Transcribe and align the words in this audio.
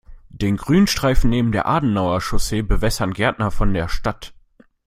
Den 0.29 0.57
Grünstreifen 0.57 1.29
neben 1.29 1.51
der 1.51 1.67
Adenauer-Chaussee 1.67 2.63
bewässern 2.63 3.13
Gärtner 3.13 3.51
von 3.51 3.71
der 3.71 3.87
Stadt. 3.87 4.33